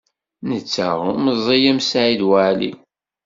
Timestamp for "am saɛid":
1.71-2.21